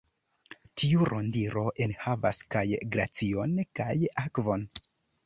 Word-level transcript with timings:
Tiu 0.83 1.03
Rondiro 1.09 1.65
enhavas 1.87 2.39
kaj 2.55 2.63
glacion 2.97 3.55
kaj 3.81 3.89
akvon. 4.23 4.65